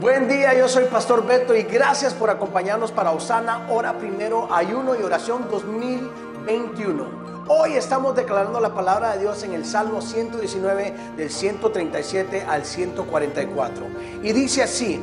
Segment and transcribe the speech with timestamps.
[0.00, 4.94] Buen día, yo soy Pastor Beto y gracias por acompañarnos para Osana, hora primero, ayuno
[4.94, 7.46] y oración 2021.
[7.48, 13.86] Hoy estamos declarando la palabra de Dios en el Salmo 119 del 137 al 144.
[14.22, 15.02] Y dice así,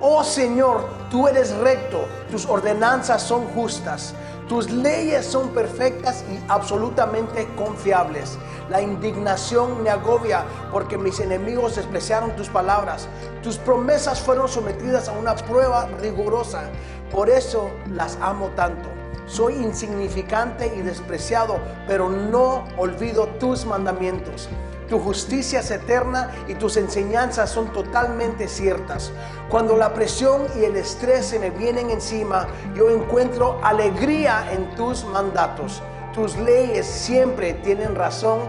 [0.00, 4.12] oh Señor, tú eres recto, tus ordenanzas son justas.
[4.48, 8.36] Tus leyes son perfectas y absolutamente confiables.
[8.72, 13.06] La indignación me agobia porque mis enemigos despreciaron tus palabras.
[13.42, 16.70] Tus promesas fueron sometidas a una prueba rigurosa.
[17.10, 18.88] Por eso las amo tanto.
[19.26, 24.48] Soy insignificante y despreciado, pero no olvido tus mandamientos.
[24.88, 29.12] Tu justicia es eterna y tus enseñanzas son totalmente ciertas.
[29.50, 35.04] Cuando la presión y el estrés se me vienen encima, yo encuentro alegría en tus
[35.04, 35.82] mandatos.
[36.14, 38.40] Tus leyes siempre tienen razón.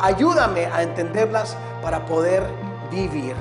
[0.00, 2.42] Ayúdame a entenderlas para poder
[2.90, 3.34] vivir.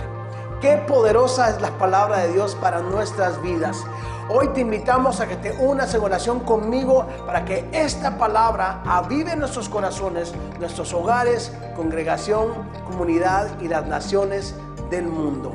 [0.60, 3.86] Qué poderosa es la palabra de Dios para nuestras vidas.
[4.28, 9.38] Hoy te invitamos a que te unas en oración conmigo para que esta palabra avive
[9.38, 12.50] nuestros corazones, nuestros hogares, congregación,
[12.86, 14.56] comunidad y las naciones
[14.90, 15.54] del mundo.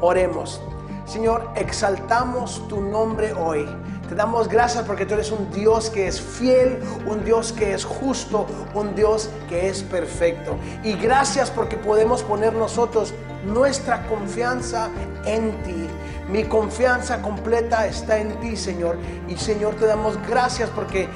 [0.00, 0.62] Oremos.
[1.08, 3.66] Señor, exaltamos tu nombre hoy.
[4.10, 7.82] Te damos gracias porque tú eres un Dios que es fiel, un Dios que es
[7.82, 10.56] justo, un Dios que es perfecto.
[10.84, 13.14] Y gracias porque podemos poner nosotros
[13.46, 14.90] nuestra confianza
[15.24, 15.86] en ti.
[16.30, 18.98] Mi confianza completa está en ti, Señor.
[19.28, 21.08] Y Señor, te damos gracias porque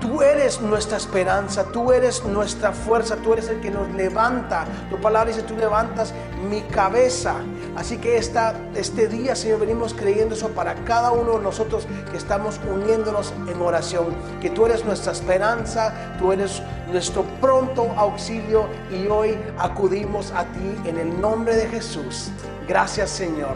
[0.00, 4.64] Tú eres nuestra esperanza, tú eres nuestra fuerza, tú eres el que nos levanta.
[4.90, 6.14] Tu palabra dice, tú levantas
[6.48, 7.34] mi cabeza.
[7.78, 12.58] Así que este día, Señor, venimos creyendo eso para cada uno de nosotros que estamos
[12.68, 14.16] uniéndonos en oración.
[14.40, 20.76] Que tú eres nuestra esperanza, tú eres nuestro pronto auxilio y hoy acudimos a ti
[20.86, 22.32] en el nombre de Jesús.
[22.66, 23.54] Gracias, Señor.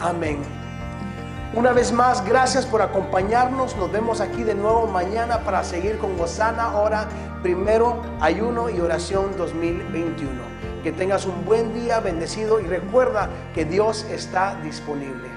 [0.00, 0.42] Amén.
[1.54, 3.74] Una vez más, gracias por acompañarnos.
[3.76, 7.08] Nos vemos aquí de nuevo mañana para seguir con Gozana ahora,
[7.42, 10.65] primero ayuno y oración 2021.
[10.86, 15.28] Que tengas un buen día bendecido y recuerda que Dios está disponible.